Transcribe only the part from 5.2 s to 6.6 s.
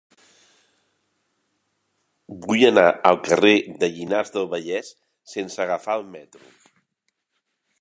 sense agafar el metro.